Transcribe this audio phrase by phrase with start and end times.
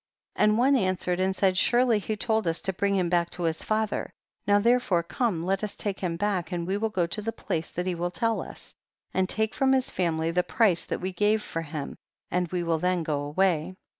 [0.33, 0.43] 50.
[0.43, 3.61] And one answered and said, surely he told us to bring him back to his
[3.61, 4.11] father;
[4.47, 7.71] now tlierefore come, let us take him back and we will go to the place
[7.73, 8.73] that he will tell us,
[9.13, 11.95] and take from his family the price that we gave for him
[12.31, 13.75] and we will then go away.